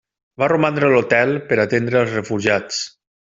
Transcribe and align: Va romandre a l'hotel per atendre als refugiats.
Va 0.43 0.45
romandre 0.51 0.87
a 0.87 0.89
l'hotel 0.93 1.33
per 1.51 1.59
atendre 1.65 2.01
als 2.01 2.17
refugiats. 2.21 2.81